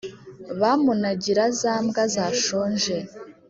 bamunagira 0.61 1.43
za 1.59 1.73
mbwa 1.85 2.03
zashonje, 2.13 2.97